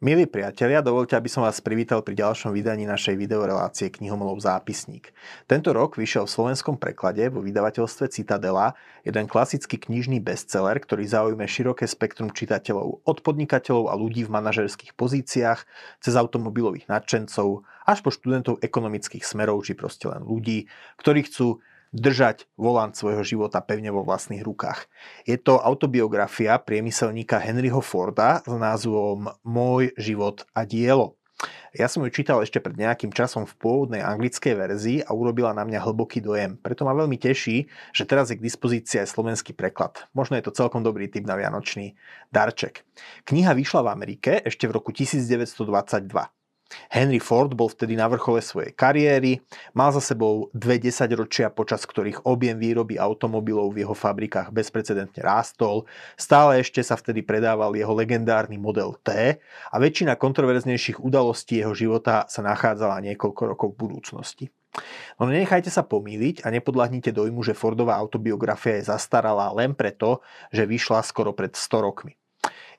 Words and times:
Milí 0.00 0.24
priatelia, 0.24 0.80
dovolte, 0.80 1.12
aby 1.12 1.28
som 1.28 1.44
vás 1.44 1.60
privítal 1.60 2.00
pri 2.00 2.16
ďalšom 2.16 2.56
vydaní 2.56 2.88
našej 2.88 3.20
videorelácie 3.20 3.92
Knihomolov 3.92 4.40
zápisník. 4.40 5.12
Tento 5.44 5.76
rok 5.76 6.00
vyšiel 6.00 6.24
v 6.24 6.32
slovenskom 6.40 6.80
preklade 6.80 7.28
vo 7.28 7.44
vydavateľstve 7.44 8.08
Citadela 8.08 8.72
jeden 9.04 9.28
klasický 9.28 9.76
knižný 9.76 10.24
bestseller, 10.24 10.80
ktorý 10.80 11.04
zaujme 11.04 11.44
široké 11.44 11.84
spektrum 11.84 12.32
čitateľov 12.32 13.04
od 13.04 13.18
podnikateľov 13.20 13.92
a 13.92 13.94
ľudí 14.00 14.24
v 14.24 14.32
manažerských 14.40 14.96
pozíciách 14.96 15.68
cez 16.00 16.14
automobilových 16.16 16.88
nadšencov 16.88 17.68
až 17.84 17.98
po 18.00 18.08
študentov 18.08 18.64
ekonomických 18.64 19.20
smerov 19.20 19.68
či 19.68 19.76
proste 19.76 20.08
len 20.08 20.24
ľudí, 20.24 20.64
ktorí 20.96 21.28
chcú 21.28 21.60
držať 21.90 22.46
volant 22.54 22.94
svojho 22.94 23.22
života 23.26 23.58
pevne 23.62 23.90
vo 23.90 24.06
vlastných 24.06 24.42
rukách. 24.42 24.86
Je 25.26 25.38
to 25.38 25.58
autobiografia 25.58 26.58
priemyselníka 26.58 27.42
Henryho 27.42 27.82
Forda 27.82 28.42
s 28.46 28.50
názvom 28.50 29.30
Môj 29.42 29.94
život 29.98 30.46
a 30.54 30.62
dielo. 30.62 31.20
Ja 31.72 31.86
som 31.86 32.02
ju 32.04 32.10
čítal 32.12 32.42
ešte 32.42 32.60
pred 32.60 32.76
nejakým 32.76 33.14
časom 33.14 33.46
v 33.48 33.56
pôvodnej 33.56 34.02
anglickej 34.02 34.54
verzii 34.58 34.98
a 35.06 35.14
urobila 35.14 35.54
na 35.54 35.64
mňa 35.64 35.80
hlboký 35.86 36.20
dojem. 36.20 36.58
Preto 36.60 36.84
ma 36.84 36.92
veľmi 36.92 37.16
teší, 37.16 37.70
že 37.94 38.04
teraz 38.04 38.28
je 38.28 38.36
k 38.36 38.44
dispozícii 38.44 39.00
aj 39.00 39.08
slovenský 39.08 39.56
preklad. 39.56 40.10
Možno 40.12 40.36
je 40.36 40.44
to 40.44 40.52
celkom 40.52 40.84
dobrý 40.84 41.08
typ 41.08 41.24
na 41.24 41.38
vianočný 41.38 41.96
darček. 42.28 42.84
Kniha 43.24 43.54
vyšla 43.56 43.86
v 43.86 43.92
Amerike 43.94 44.32
ešte 44.44 44.66
v 44.68 44.76
roku 44.76 44.90
1922. 44.92 46.39
Henry 46.88 47.18
Ford 47.18 47.50
bol 47.52 47.66
vtedy 47.66 47.98
na 47.98 48.06
vrchole 48.06 48.38
svojej 48.38 48.70
kariéry, 48.74 49.42
mal 49.74 49.90
za 49.90 50.00
sebou 50.00 50.48
dve 50.54 50.78
desaťročia, 50.78 51.50
počas 51.50 51.82
ktorých 51.82 52.24
objem 52.24 52.56
výroby 52.56 52.96
automobilov 52.96 53.74
v 53.74 53.82
jeho 53.86 53.94
fabrikách 53.94 54.54
bezprecedentne 54.54 55.20
rástol, 55.22 55.84
stále 56.14 56.62
ešte 56.62 56.80
sa 56.80 56.94
vtedy 56.94 57.26
predával 57.26 57.74
jeho 57.74 57.90
legendárny 57.90 58.56
model 58.56 58.94
T 59.02 59.38
a 59.42 59.76
väčšina 59.76 60.14
kontroverznejších 60.14 61.02
udalostí 61.02 61.62
jeho 61.62 61.74
života 61.74 62.30
sa 62.30 62.40
nachádzala 62.46 63.02
niekoľko 63.10 63.42
rokov 63.56 63.68
v 63.74 63.80
budúcnosti. 63.88 64.46
No 65.18 65.26
nenechajte 65.26 65.66
sa 65.66 65.82
pomýliť 65.82 66.46
a 66.46 66.54
nepodľahnite 66.54 67.10
dojmu, 67.10 67.42
že 67.42 67.58
Fordová 67.58 67.98
autobiografia 67.98 68.78
je 68.78 68.88
zastaralá 68.94 69.50
len 69.50 69.74
preto, 69.74 70.22
že 70.54 70.62
vyšla 70.62 71.02
skoro 71.02 71.34
pred 71.34 71.58
100 71.58 71.86
rokmi. 71.86 72.19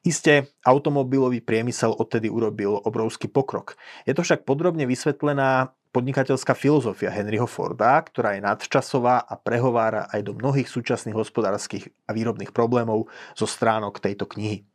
Isté, 0.01 0.49
automobilový 0.65 1.45
priemysel 1.45 1.93
odtedy 1.93 2.25
urobil 2.25 2.73
obrovský 2.73 3.29
pokrok. 3.29 3.77
Je 4.09 4.17
to 4.17 4.25
však 4.25 4.49
podrobne 4.49 4.89
vysvetlená 4.89 5.77
podnikateľská 5.93 6.57
filozofia 6.57 7.13
Henryho 7.13 7.45
Forda, 7.45 8.01
ktorá 8.01 8.33
je 8.33 8.41
nadčasová 8.41 9.21
a 9.21 9.37
prehovára 9.37 10.09
aj 10.09 10.25
do 10.25 10.33
mnohých 10.33 10.65
súčasných 10.65 11.13
hospodárskych 11.13 11.93
a 12.09 12.17
výrobných 12.17 12.49
problémov 12.49 13.13
zo 13.37 13.45
stránok 13.45 14.01
tejto 14.01 14.25
knihy. 14.25 14.65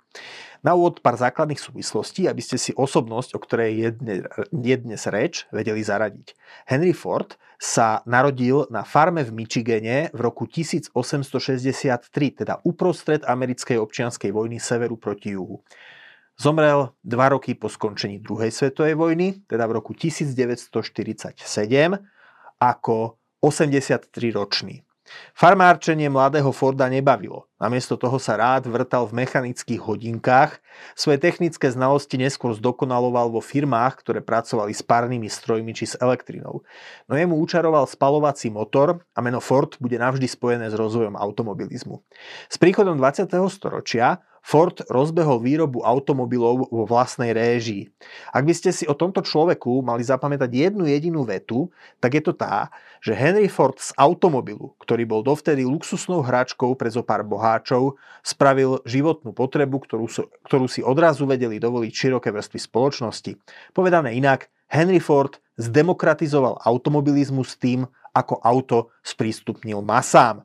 Na 0.64 0.74
úvod 0.74 0.98
pár 1.04 1.14
základných 1.14 1.60
súvislostí, 1.60 2.26
aby 2.26 2.42
ste 2.42 2.58
si 2.58 2.72
osobnosť, 2.74 3.36
o 3.36 3.40
ktorej 3.42 3.70
je 3.76 3.90
dnes, 4.02 4.20
je 4.50 4.76
dnes 4.76 5.02
reč, 5.06 5.46
vedeli 5.54 5.84
zaradiť. 5.84 6.34
Henry 6.66 6.90
Ford 6.90 7.38
sa 7.56 8.02
narodil 8.04 8.66
na 8.68 8.82
farme 8.82 9.22
v 9.22 9.32
Michigane 9.32 10.10
v 10.10 10.20
roku 10.20 10.48
1863, 10.48 12.44
teda 12.44 12.60
uprostred 12.66 13.22
americkej 13.24 13.78
občianskej 13.80 14.32
vojny 14.32 14.60
severu 14.60 14.96
proti 14.98 15.36
juhu. 15.36 15.62
Zomrel 16.36 16.92
dva 17.00 17.32
roky 17.32 17.56
po 17.56 17.72
skončení 17.72 18.20
druhej 18.20 18.52
svetovej 18.52 18.92
vojny, 18.92 19.40
teda 19.48 19.64
v 19.64 19.72
roku 19.80 19.96
1947, 19.96 21.40
ako 22.60 23.16
83-ročný. 23.40 24.85
Farmárčenie 25.32 26.10
mladého 26.10 26.50
Forda 26.50 26.90
nebavilo. 26.90 27.46
Namiesto 27.56 27.96
toho 27.96 28.20
sa 28.20 28.36
rád 28.36 28.68
vrtal 28.68 29.08
v 29.08 29.24
mechanických 29.24 29.80
hodinkách, 29.80 30.60
svoje 30.92 31.16
technické 31.16 31.72
znalosti 31.72 32.20
neskôr 32.20 32.52
zdokonaloval 32.52 33.32
vo 33.32 33.40
firmách, 33.40 34.04
ktoré 34.04 34.20
pracovali 34.20 34.76
s 34.76 34.84
párnymi 34.84 35.30
strojmi 35.32 35.72
či 35.72 35.88
s 35.88 35.94
elektrinou. 35.96 36.66
No 37.08 37.14
jemu 37.16 37.40
učaroval 37.40 37.88
spalovací 37.88 38.52
motor 38.52 39.00
a 39.16 39.18
meno 39.24 39.40
Ford 39.40 39.72
bude 39.80 39.96
navždy 39.96 40.28
spojené 40.28 40.68
s 40.68 40.76
rozvojom 40.76 41.16
automobilizmu. 41.16 42.04
S 42.52 42.60
príchodom 42.60 43.00
20. 43.00 43.32
storočia 43.48 44.20
Ford 44.46 44.78
rozbehol 44.86 45.42
výrobu 45.42 45.82
automobilov 45.82 46.70
vo 46.70 46.84
vlastnej 46.86 47.34
réžii. 47.34 47.90
Ak 48.30 48.46
by 48.46 48.54
ste 48.54 48.70
si 48.70 48.86
o 48.86 48.94
tomto 48.94 49.18
človeku 49.18 49.82
mali 49.82 50.06
zapamätať 50.06 50.46
jednu 50.46 50.86
jedinú 50.86 51.26
vetu, 51.26 51.66
tak 51.98 52.14
je 52.14 52.22
to 52.22 52.30
tá, 52.30 52.70
že 53.02 53.10
Henry 53.10 53.50
Ford 53.50 53.74
z 53.74 53.90
automobilu, 53.98 54.70
ktorý 54.78 55.02
bol 55.02 55.26
dovtedy 55.26 55.66
luxusnou 55.66 56.22
hračkou 56.22 56.78
pre 56.78 56.86
zo 56.86 57.02
pár 57.02 57.26
boháčov, 57.26 57.98
spravil 58.22 58.78
životnú 58.86 59.34
potrebu, 59.34 59.82
ktorú, 59.82 60.06
ktorú 60.46 60.70
si 60.70 60.78
odrazu 60.78 61.26
vedeli 61.26 61.58
dovoliť 61.58 61.90
široké 61.90 62.30
vrstvy 62.30 62.58
spoločnosti. 62.62 63.34
Povedané 63.74 64.14
inak, 64.14 64.46
Henry 64.70 65.02
Ford 65.02 65.42
zdemokratizoval 65.58 66.62
automobilizmus 66.62 67.58
tým, 67.58 67.90
ako 68.16 68.40
auto 68.40 68.78
sprístupnil 69.04 69.84
masám. 69.84 70.40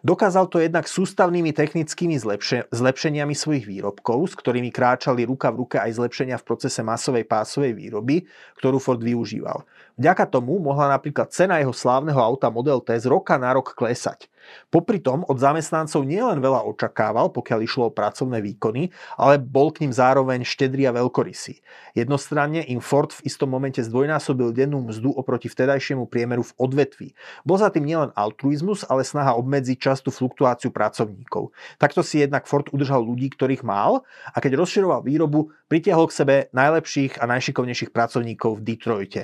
Dokázal 0.00 0.48
to 0.48 0.56
jednak 0.56 0.88
sústavnými 0.88 1.52
technickými 1.52 2.16
zlepše- 2.16 2.72
zlepšeniami 2.72 3.36
svojich 3.36 3.68
výrobkov, 3.68 4.32
s 4.32 4.34
ktorými 4.40 4.72
kráčali 4.72 5.28
ruka 5.28 5.52
v 5.52 5.60
ruke 5.60 5.76
aj 5.76 6.00
zlepšenia 6.00 6.40
v 6.40 6.46
procese 6.48 6.80
masovej 6.80 7.28
pásovej 7.28 7.76
výroby, 7.76 8.24
ktorú 8.56 8.80
Ford 8.80 8.98
využíval. 9.04 9.68
Vďaka 10.00 10.24
tomu 10.32 10.56
mohla 10.56 10.96
napríklad 10.96 11.28
cena 11.28 11.60
jeho 11.60 11.76
slávneho 11.76 12.16
auta 12.16 12.48
Model 12.48 12.80
T 12.80 12.96
z 12.96 13.04
roka 13.04 13.36
na 13.36 13.52
rok 13.52 13.76
klesať. 13.76 14.32
Popri 14.72 14.96
tom 14.96 15.28
od 15.28 15.36
zamestnancov 15.36 16.08
nielen 16.08 16.40
veľa 16.40 16.64
očakával, 16.64 17.28
pokiaľ 17.28 17.60
išlo 17.60 17.92
o 17.92 17.94
pracovné 17.94 18.40
výkony, 18.40 18.88
ale 19.20 19.36
bol 19.36 19.68
k 19.68 19.84
ním 19.84 19.92
zároveň 19.92 20.40
štedrý 20.48 20.88
a 20.88 20.96
veľkorysý. 20.96 21.60
Jednostranne 21.92 22.64
im 22.64 22.80
Ford 22.80 23.12
v 23.12 23.28
istom 23.28 23.52
momente 23.52 23.84
zdvojnásobil 23.84 24.56
dennú 24.56 24.88
mzdu 24.88 25.12
oproti 25.12 25.52
vtedajšiemu 25.52 26.08
priemeru 26.08 26.48
v 26.48 26.56
odvetví. 26.56 27.08
Bol 27.44 27.60
za 27.60 27.68
tým 27.68 27.84
nielen 27.84 28.16
altruizmus, 28.16 28.88
ale 28.88 29.04
snaha 29.04 29.36
obmedziť 29.36 29.76
častú 29.76 30.08
fluktuáciu 30.08 30.72
pracovníkov. 30.72 31.52
Takto 31.76 32.00
si 32.00 32.24
jednak 32.24 32.48
Ford 32.48 32.72
udržal 32.72 33.04
ľudí, 33.04 33.28
ktorých 33.36 33.60
mal 33.68 34.08
a 34.32 34.38
keď 34.40 34.64
rozširoval 34.64 35.04
výrobu, 35.04 35.52
pritiahol 35.68 36.08
k 36.08 36.16
sebe 36.16 36.34
najlepších 36.56 37.20
a 37.20 37.28
najšikovnejších 37.28 37.92
pracovníkov 37.92 38.58
v 38.58 38.64
Detroite. 38.64 39.22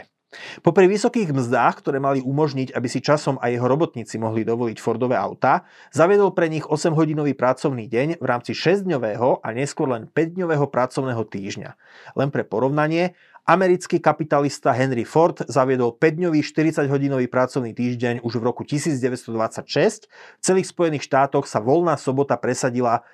Popri 0.59 0.91
vysokých 0.91 1.31
mzdách, 1.31 1.79
ktoré 1.79 2.03
mali 2.03 2.19
umožniť, 2.19 2.75
aby 2.75 2.89
si 2.91 2.99
časom 2.99 3.39
aj 3.39 3.57
jeho 3.57 3.67
robotníci 3.71 4.19
mohli 4.19 4.43
dovoliť 4.43 4.79
Fordové 4.83 5.15
auta, 5.15 5.63
zaviedol 5.95 6.35
pre 6.35 6.51
nich 6.51 6.67
8-hodinový 6.67 7.39
pracovný 7.39 7.87
deň 7.87 8.19
v 8.19 8.27
rámci 8.27 8.51
6-dňového 8.51 9.47
a 9.47 9.49
neskôr 9.55 9.87
len 9.87 10.11
5-dňového 10.11 10.67
pracovného 10.67 11.23
týždňa. 11.31 11.71
Len 12.19 12.29
pre 12.35 12.43
porovnanie, 12.43 13.15
americký 13.47 14.03
kapitalista 14.03 14.75
Henry 14.75 15.07
Ford 15.07 15.39
zaviedol 15.47 15.95
5-dňový 15.95 16.43
40-hodinový 16.43 17.31
pracovný 17.31 17.71
týždeň 17.71 18.27
už 18.27 18.43
v 18.43 18.43
roku 18.43 18.67
1926. 18.67 20.11
V 20.11 20.43
celých 20.43 20.67
Spojených 20.67 21.07
štátoch 21.07 21.47
sa 21.47 21.63
voľná 21.63 21.95
sobota 21.95 22.35
presadila 22.35 23.07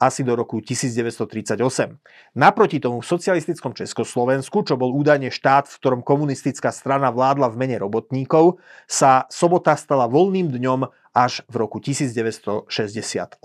asi 0.00 0.24
do 0.24 0.32
roku 0.32 0.64
1938. 0.64 1.60
Naproti 2.32 2.80
tomu 2.80 3.04
v 3.04 3.06
socialistickom 3.06 3.76
Československu, 3.76 4.64
čo 4.64 4.80
bol 4.80 4.96
údajne 4.96 5.28
štát, 5.28 5.68
v 5.68 5.76
ktorom 5.76 6.00
komunistická 6.00 6.72
strana 6.72 7.12
vládla 7.12 7.52
v 7.52 7.60
mene 7.60 7.76
robotníkov, 7.76 8.56
sa 8.88 9.28
sobota 9.28 9.76
stala 9.76 10.08
voľným 10.08 10.48
dňom 10.48 10.88
až 11.12 11.44
v 11.52 11.54
roku 11.60 11.84
1968. 11.84 13.44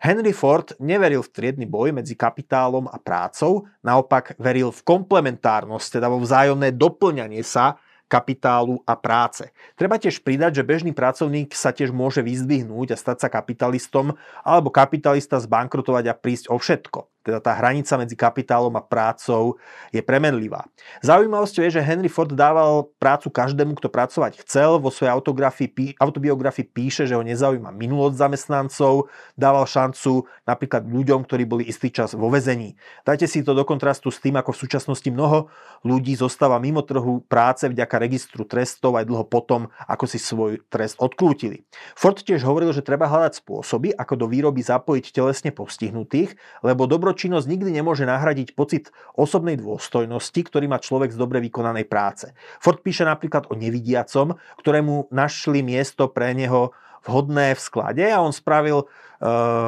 Henry 0.00 0.32
Ford 0.32 0.72
neveril 0.80 1.20
v 1.20 1.32
triedny 1.34 1.66
boj 1.66 1.92
medzi 1.92 2.16
kapitálom 2.16 2.88
a 2.88 2.96
prácou, 2.96 3.68
naopak 3.84 4.38
veril 4.40 4.72
v 4.72 4.80
komplementárnosť, 4.86 6.00
teda 6.00 6.08
vo 6.08 6.22
vzájomné 6.22 6.72
doplňanie 6.72 7.44
sa 7.44 7.76
kapitálu 8.10 8.82
a 8.82 8.98
práce. 8.98 9.46
Treba 9.78 9.94
tiež 9.94 10.26
pridať, 10.26 10.58
že 10.58 10.66
bežný 10.66 10.90
pracovník 10.90 11.54
sa 11.54 11.70
tiež 11.70 11.94
môže 11.94 12.26
vyzdvihnúť 12.26 12.92
a 12.92 13.00
stať 13.00 13.22
sa 13.22 13.28
kapitalistom, 13.30 14.18
alebo 14.42 14.74
kapitalista 14.74 15.38
zbankrotovať 15.38 16.04
a 16.10 16.18
prísť 16.18 16.50
o 16.50 16.58
všetko 16.58 17.06
teda 17.20 17.38
tá 17.40 17.52
hranica 17.52 17.94
medzi 18.00 18.16
kapitálom 18.16 18.72
a 18.76 18.82
prácou 18.82 19.60
je 19.92 20.00
premenlivá. 20.00 20.64
Zaujímavosťou 21.04 21.68
je, 21.68 21.76
že 21.76 21.84
Henry 21.84 22.08
Ford 22.08 22.32
dával 22.32 22.88
prácu 22.96 23.28
každému, 23.28 23.76
kto 23.76 23.92
pracovať 23.92 24.40
chcel. 24.44 24.80
Vo 24.80 24.88
svojej 24.88 25.12
autobiografii 25.12 26.64
píše, 26.64 27.04
že 27.04 27.16
ho 27.16 27.20
nezaujíma 27.20 27.68
minulosť 27.76 28.16
zamestnancov, 28.16 29.12
dával 29.36 29.68
šancu 29.68 30.24
napríklad 30.48 30.88
ľuďom, 30.88 31.20
ktorí 31.28 31.44
boli 31.44 31.68
istý 31.68 31.92
čas 31.92 32.16
vo 32.16 32.32
vezení. 32.32 32.80
Dajte 33.04 33.28
si 33.28 33.44
to 33.44 33.52
do 33.52 33.68
kontrastu 33.68 34.08
s 34.08 34.18
tým, 34.18 34.40
ako 34.40 34.56
v 34.56 34.60
súčasnosti 34.64 35.08
mnoho 35.12 35.52
ľudí 35.84 36.16
zostáva 36.16 36.56
mimo 36.56 36.80
trhu 36.84 37.24
práce 37.28 37.68
vďaka 37.68 37.96
registru 38.00 38.44
trestov 38.48 38.96
aj 38.96 39.08
dlho 39.08 39.24
potom, 39.28 39.68
ako 39.88 40.04
si 40.08 40.16
svoj 40.20 40.60
trest 40.72 40.96
odklútili. 41.00 41.64
Ford 41.96 42.16
tiež 42.16 42.44
hovoril, 42.44 42.72
že 42.72 42.84
treba 42.84 43.08
hľadať 43.08 43.40
spôsoby, 43.44 43.92
ako 43.96 44.14
do 44.24 44.26
výroby 44.28 44.60
zapojiť 44.60 45.04
telesne 45.12 45.50
postihnutých, 45.52 46.36
lebo 46.64 46.84
dobro 46.88 47.09
dobročinnosť 47.10 47.50
nikdy 47.50 47.74
nemôže 47.74 48.06
nahradiť 48.06 48.54
pocit 48.54 48.94
osobnej 49.18 49.58
dôstojnosti, 49.58 50.46
ktorý 50.46 50.70
má 50.70 50.78
človek 50.78 51.10
z 51.10 51.18
dobre 51.18 51.42
vykonanej 51.42 51.90
práce. 51.90 52.30
Ford 52.62 52.78
píše 52.78 53.02
napríklad 53.02 53.50
o 53.50 53.58
nevidiacom, 53.58 54.38
ktorému 54.62 55.10
našli 55.10 55.66
miesto 55.66 56.06
pre 56.06 56.30
neho 56.38 56.70
vhodné 57.02 57.58
v 57.58 57.60
sklade 57.60 58.06
a 58.06 58.22
on 58.22 58.30
spravil 58.30 58.86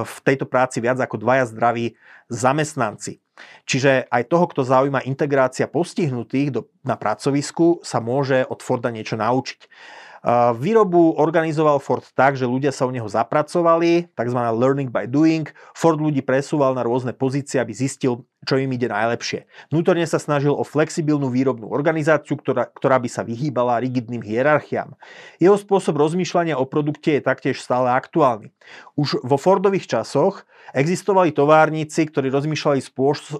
v 0.07 0.19
tejto 0.23 0.47
práci 0.47 0.79
viac 0.79 1.03
ako 1.03 1.19
dvaja 1.19 1.51
zdraví 1.51 1.99
zamestnanci. 2.31 3.19
Čiže 3.67 4.07
aj 4.07 4.31
toho, 4.31 4.47
kto 4.47 4.63
zaujíma 4.63 5.03
integrácia 5.03 5.67
postihnutých 5.67 6.55
do, 6.55 6.71
na 6.87 6.95
pracovisku, 6.95 7.83
sa 7.83 7.99
môže 7.99 8.47
od 8.47 8.63
Forda 8.63 8.95
niečo 8.95 9.19
naučiť. 9.19 9.67
Výrobu 10.57 11.19
organizoval 11.19 11.83
Ford 11.83 12.07
tak, 12.15 12.39
že 12.39 12.47
ľudia 12.47 12.71
sa 12.71 12.87
u 12.87 12.95
neho 12.95 13.11
zapracovali, 13.11 14.07
tzv. 14.15 14.39
learning 14.55 14.87
by 14.87 15.11
doing. 15.11 15.51
Ford 15.75 15.99
ľudí 15.99 16.23
presúval 16.23 16.79
na 16.79 16.87
rôzne 16.87 17.11
pozície, 17.11 17.59
aby 17.59 17.75
zistil, 17.75 18.23
čo 18.43 18.59
im 18.59 18.75
ide 18.75 18.91
najlepšie. 18.91 19.47
Vnútorne 19.71 20.03
sa 20.03 20.19
snažil 20.19 20.51
o 20.51 20.67
flexibilnú 20.67 21.31
výrobnú 21.31 21.71
organizáciu, 21.71 22.35
ktorá, 22.35 22.67
ktorá 22.67 22.99
by 22.99 23.07
sa 23.07 23.23
vyhýbala 23.23 23.79
rigidným 23.79 24.19
hierarchiám. 24.19 24.99
Jeho 25.39 25.55
spôsob 25.55 25.95
rozmýšľania 25.95 26.59
o 26.59 26.67
produkte 26.67 27.19
je 27.19 27.23
taktiež 27.23 27.63
stále 27.63 27.95
aktuálny. 27.95 28.51
Už 28.99 29.23
vo 29.23 29.39
Fordových 29.39 29.87
časoch 29.87 30.43
existovali 30.75 31.31
továrnici, 31.31 32.07
ktorí 32.11 32.35
rozmýšľali 32.35 32.83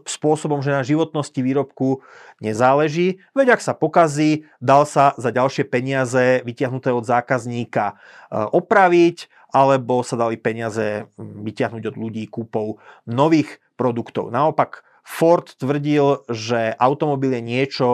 spôsobom, 0.07 0.63
že 0.63 0.71
na 0.71 0.87
životnosti 0.87 1.39
výrobku 1.43 2.03
nezáleží, 2.39 3.23
veď 3.35 3.59
ak 3.59 3.61
sa 3.63 3.75
pokazí, 3.75 4.47
dal 4.63 4.87
sa 4.87 5.19
za 5.19 5.35
ďalšie 5.35 5.67
peniaze 5.67 6.43
vytiahnuté 6.47 6.95
od 6.95 7.07
zákazníka 7.07 7.95
e, 7.95 7.95
opraviť, 8.35 9.31
alebo 9.53 10.01
sa 10.01 10.17
dali 10.17 10.41
peniaze 10.41 11.07
vytiahnuť 11.21 11.93
od 11.93 11.97
ľudí 12.01 12.25
kúpou 12.27 12.81
nových 13.05 13.61
produktov. 13.77 14.33
Naopak 14.33 14.81
Ford 15.03 15.45
tvrdil, 15.45 16.25
že 16.31 16.73
automobil 16.79 17.39
je 17.39 17.43
niečo 17.43 17.89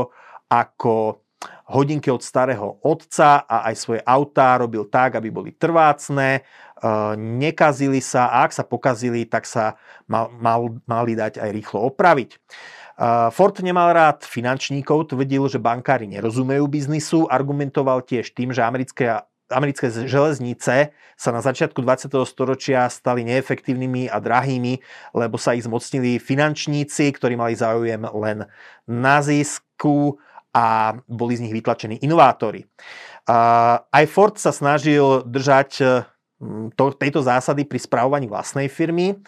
ako 0.49 1.25
hodinky 1.69 2.09
od 2.11 2.25
starého 2.25 2.81
otca 2.83 3.45
a 3.45 3.69
aj 3.69 3.75
svoje 3.77 4.01
autá 4.03 4.57
robil 4.59 4.89
tak, 4.89 5.21
aby 5.21 5.29
boli 5.29 5.51
trvácne, 5.53 6.41
e, 6.41 6.43
nekazili 7.17 8.01
sa 8.01 8.33
a 8.33 8.49
ak 8.49 8.57
sa 8.57 8.65
pokazili, 8.65 9.29
tak 9.29 9.45
sa 9.45 9.77
mal, 10.09 10.33
mal, 10.33 10.81
mali 10.89 11.13
dať 11.15 11.39
aj 11.39 11.51
rýchlo 11.53 11.79
opraviť. 11.93 12.31
E, 12.35 12.39
Ford 13.31 13.57
nemal 13.61 13.93
rád 13.93 14.25
finančníkov, 14.25 15.13
tvrdil, 15.15 15.47
že 15.47 15.63
bankári 15.63 16.09
nerozumejú 16.09 16.65
biznisu, 16.67 17.29
argumentoval 17.29 18.03
tiež 18.03 18.33
tým, 18.33 18.51
že 18.51 18.65
americké 18.65 19.23
americké 19.51 19.89
železnice 19.91 20.93
sa 20.95 21.31
na 21.33 21.41
začiatku 21.41 21.81
20. 21.81 22.13
storočia 22.29 22.87
stali 22.93 23.25
neefektívnymi 23.27 24.13
a 24.13 24.21
drahými, 24.21 24.81
lebo 25.17 25.41
sa 25.41 25.57
ich 25.57 25.65
zmocnili 25.65 26.21
finančníci, 26.21 27.11
ktorí 27.17 27.35
mali 27.35 27.57
záujem 27.57 28.05
len 28.13 28.47
na 28.87 29.17
zisku 29.25 30.21
a 30.53 30.97
boli 31.09 31.37
z 31.37 31.49
nich 31.49 31.55
vytlačení 31.55 32.01
inovátori. 32.01 32.65
Aj 33.29 34.05
Ford 34.09 34.41
sa 34.41 34.55
snažil 34.55 35.27
držať 35.29 35.71
to, 36.75 36.85
tejto 36.97 37.21
zásady 37.21 37.67
pri 37.67 37.83
spravovaní 37.83 38.31
vlastnej 38.31 38.71
firmy. 38.71 39.19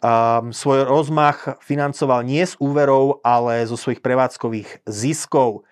Um, 0.00 0.48
svoj 0.48 0.88
rozmach 0.88 1.60
financoval 1.60 2.24
nie 2.24 2.40
z 2.40 2.56
úverov, 2.56 3.20
ale 3.20 3.68
zo 3.68 3.76
svojich 3.76 4.00
prevádzkových 4.00 4.88
ziskov. 4.88 5.68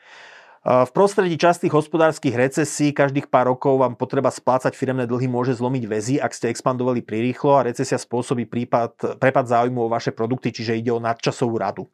V 0.67 0.91
prostredí 0.91 1.39
častých 1.39 1.71
hospodárskych 1.71 2.35
recesí 2.35 2.91
každých 2.91 3.31
pár 3.31 3.47
rokov 3.55 3.79
vám 3.79 3.95
potreba 3.95 4.27
splácať 4.27 4.75
firemné 4.75 5.07
dlhy 5.07 5.31
môže 5.31 5.55
zlomiť 5.55 5.85
väzy, 5.87 6.15
ak 6.19 6.35
ste 6.35 6.51
expandovali 6.51 6.99
prirýchlo 6.99 7.63
a 7.63 7.71
recesia 7.71 7.95
spôsobí 7.95 8.43
prípad, 8.43 9.23
prepad 9.23 9.47
záujmu 9.47 9.87
o 9.87 9.93
vaše 9.93 10.11
produkty, 10.11 10.51
čiže 10.51 10.75
ide 10.75 10.91
o 10.91 10.99
nadčasovú 10.99 11.63
radu. 11.63 11.87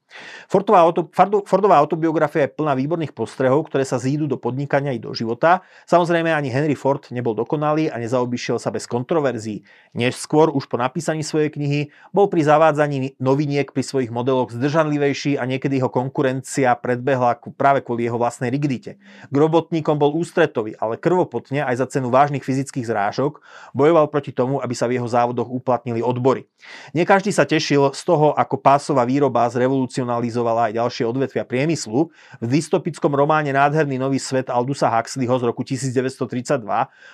Fordová, 0.49 0.81
auto, 0.81 1.13
Fordová 1.45 1.77
autobiografia 1.77 2.49
je 2.49 2.57
plná 2.57 2.73
výborných 2.73 3.13
postrehov, 3.13 3.69
ktoré 3.69 3.85
sa 3.85 4.01
zídu 4.01 4.25
do 4.25 4.41
podnikania 4.41 4.97
i 4.97 4.99
do 4.99 5.13
života. 5.13 5.61
Samozrejme 5.85 6.33
ani 6.33 6.49
Henry 6.49 6.73
Ford 6.73 7.05
nebol 7.13 7.37
dokonalý 7.37 7.93
a 7.93 8.01
nezaobišiel 8.01 8.57
sa 8.57 8.73
bez 8.73 8.89
kontroverzií. 8.89 9.61
Neskôr, 9.93 10.49
už 10.49 10.73
po 10.73 10.81
napísaní 10.81 11.21
svojej 11.21 11.53
knihy, 11.53 11.81
bol 12.17 12.33
pri 12.33 12.49
zavádzaní 12.49 13.21
noviniek 13.21 13.69
pri 13.77 13.85
svojich 13.85 14.09
modeloch 14.09 14.57
zdržanlivejší 14.57 15.37
a 15.37 15.45
niekedy 15.45 15.85
ho 15.85 15.93
konkurencia 15.93 16.73
predbehla 16.81 17.37
práve 17.61 17.85
kvôli 17.85 18.09
jeho 18.09 18.17
vlastnej 18.17 18.55
rigidite. 18.65 18.97
K 19.29 19.37
robotníkom 19.37 20.01
bol 20.01 20.17
ústretový, 20.17 20.73
ale 20.81 20.97
krvopotne 20.97 21.61
aj 21.61 21.85
za 21.85 21.87
cenu 21.93 22.09
vážnych 22.09 22.41
fyzických 22.41 22.89
zrážok 22.89 23.45
bojoval 23.77 24.09
proti 24.09 24.33
tomu, 24.33 24.65
aby 24.65 24.73
sa 24.73 24.89
v 24.89 24.97
jeho 24.97 25.05
závodoch 25.05 25.53
uplatnili 25.53 26.01
odbory. 26.01 26.49
Nie 26.97 27.05
každý 27.05 27.29
sa 27.29 27.45
tešil 27.45 27.93
z 27.93 28.03
toho, 28.09 28.33
ako 28.33 28.57
pásová 28.57 29.05
výroba 29.05 29.45
zrevolucionalizovala 29.53 30.73
aj 30.73 30.81
ďalšie 30.81 31.05
odvetvia 31.05 31.45
priemyslu. 31.45 32.09
V 32.41 32.47
dystopickom 32.49 33.13
románe 33.13 33.53
Nádherný 33.53 34.01
nový 34.01 34.17
svet 34.17 34.49
Aldusa 34.49 34.89
Huxleyho 34.89 35.37
z 35.37 35.45
roku 35.45 35.61
1932 35.61 36.65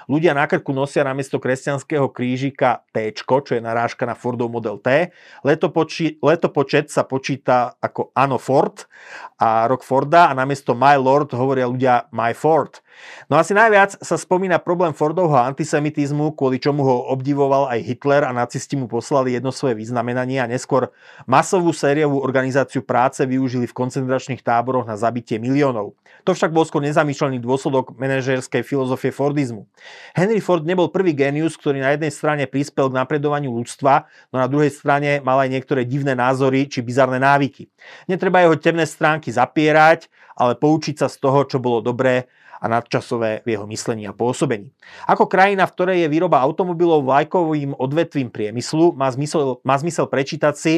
ľudia 0.06 0.32
na 0.38 0.46
krku 0.46 0.70
nosia 0.70 1.02
namiesto 1.02 1.42
kresťanského 1.42 2.06
krížika 2.14 2.86
T, 2.94 3.10
čo 3.10 3.52
je 3.58 3.58
narážka 3.58 4.06
na 4.06 4.14
Fordov 4.14 4.54
model 4.54 4.78
T. 4.78 5.10
Letopoči, 5.42 6.22
letopočet 6.22 6.94
sa 6.94 7.02
počíta 7.02 7.74
ako 7.82 8.14
Ano 8.14 8.38
Ford 8.38 8.86
a 9.40 9.64
rok 9.66 9.80
Forda 9.80 10.28
a 10.28 10.36
namiesto 10.36 10.76
My 10.76 11.00
Lord 11.00 11.29
Ford 11.30 11.38
hovoria 11.38 11.70
ľudia 11.70 12.10
My 12.10 12.34
Ford. 12.34 12.82
No 13.30 13.38
asi 13.38 13.54
najviac 13.54 14.00
sa 14.02 14.16
spomína 14.18 14.58
problém 14.58 14.90
Fordovho 14.90 15.38
antisemitizmu, 15.38 16.34
kvôli 16.34 16.58
čomu 16.58 16.82
ho 16.82 16.96
obdivoval 17.14 17.70
aj 17.70 17.80
Hitler 17.86 18.26
a 18.26 18.34
nacisti 18.34 18.74
mu 18.74 18.90
poslali 18.90 19.38
jedno 19.38 19.54
svoje 19.54 19.78
vyznamenanie 19.78 20.42
a 20.42 20.50
neskôr 20.50 20.90
masovú 21.30 21.70
sériovú 21.70 22.18
organizáciu 22.18 22.82
práce 22.82 23.22
využili 23.22 23.70
v 23.70 23.76
koncentračných 23.76 24.42
táboroch 24.42 24.88
na 24.88 24.98
zabitie 24.98 25.38
miliónov. 25.38 25.94
To 26.28 26.36
však 26.36 26.52
bol 26.52 26.66
skôr 26.68 26.84
nezamýšľaný 26.84 27.40
dôsledok 27.40 27.96
manažerskej 27.96 28.66
filozofie 28.66 29.14
Fordizmu. 29.14 29.64
Henry 30.12 30.42
Ford 30.42 30.66
nebol 30.66 30.92
prvý 30.92 31.16
génius, 31.16 31.56
ktorý 31.56 31.80
na 31.80 31.94
jednej 31.96 32.12
strane 32.12 32.44
prispel 32.44 32.92
k 32.92 32.98
napredovaniu 32.98 33.54
ľudstva, 33.54 34.10
no 34.34 34.36
na 34.42 34.48
druhej 34.50 34.74
strane 34.74 35.24
mal 35.24 35.40
aj 35.40 35.48
niektoré 35.48 35.88
divné 35.88 36.12
názory 36.12 36.68
či 36.68 36.84
bizarné 36.84 37.16
návyky. 37.22 37.72
Netreba 38.10 38.44
jeho 38.44 38.58
temné 38.60 38.84
stránky 38.84 39.32
zapierať, 39.32 40.10
ale 40.36 40.56
poučiť 40.56 41.04
sa 41.04 41.08
z 41.08 41.16
toho, 41.20 41.44
čo 41.44 41.60
bolo 41.60 41.84
dobré 41.84 42.28
a 42.60 42.68
nadčasové 42.68 43.40
v 43.48 43.56
jeho 43.56 43.64
myslení 43.64 44.04
a 44.04 44.12
pôsobení. 44.12 44.68
Ako 45.08 45.24
krajina, 45.24 45.64
v 45.64 45.74
ktorej 45.74 45.98
je 46.04 46.12
výroba 46.12 46.44
automobilov 46.44 47.08
vlajkovým 47.08 47.72
odvetvím 47.80 48.28
priemyslu, 48.28 48.92
má 48.92 49.08
zmysel, 49.08 49.64
má 49.64 49.80
zmysel 49.80 50.04
prečítať 50.06 50.54
si, 50.54 50.74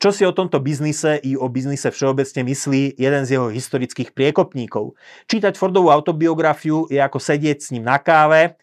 čo 0.00 0.10
si 0.10 0.24
o 0.24 0.32
tomto 0.32 0.56
biznise 0.64 1.20
i 1.20 1.36
o 1.36 1.46
biznise 1.52 1.92
všeobecne 1.92 2.48
myslí 2.48 2.96
jeden 2.96 3.22
z 3.28 3.36
jeho 3.36 3.52
historických 3.52 4.16
priekopníkov. 4.16 4.96
Čítať 5.28 5.60
Fordovú 5.60 5.92
autobiografiu 5.92 6.88
je 6.88 6.98
ako 6.98 7.20
sedieť 7.20 7.58
s 7.60 7.70
ním 7.76 7.84
na 7.84 8.00
káve 8.00 8.56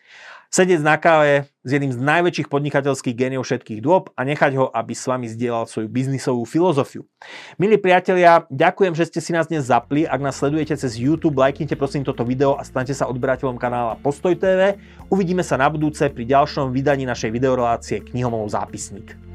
sedieť 0.54 0.86
na 0.86 1.02
káve 1.02 1.50
s 1.66 1.70
jedným 1.74 1.90
z 1.90 1.98
najväčších 1.98 2.46
podnikateľských 2.46 3.18
géniov 3.18 3.42
všetkých 3.42 3.82
dôb 3.82 4.14
a 4.14 4.22
nechať 4.22 4.54
ho, 4.54 4.70
aby 4.70 4.94
s 4.94 5.10
vami 5.10 5.26
zdieľal 5.26 5.66
svoju 5.66 5.90
biznisovú 5.90 6.46
filozofiu. 6.46 7.10
Milí 7.58 7.82
priatelia, 7.82 8.46
ďakujem, 8.54 8.94
že 8.94 9.10
ste 9.10 9.18
si 9.18 9.34
nás 9.34 9.50
dnes 9.50 9.66
zapli. 9.66 10.06
Ak 10.06 10.22
nás 10.22 10.38
sledujete 10.38 10.78
cez 10.78 10.94
YouTube, 11.02 11.42
lajknite 11.42 11.74
prosím 11.74 12.06
toto 12.06 12.22
video 12.22 12.54
a 12.54 12.62
stante 12.62 12.94
sa 12.94 13.10
odberateľom 13.10 13.58
kanála 13.58 13.98
Postoj 14.06 14.38
TV. 14.38 14.78
Uvidíme 15.10 15.42
sa 15.42 15.58
na 15.58 15.66
budúce 15.74 16.06
pri 16.14 16.22
ďalšom 16.30 16.70
vydaní 16.70 17.10
našej 17.10 17.34
videorelácie 17.34 18.06
Knihomolov 18.06 18.54
zápisník. 18.54 19.33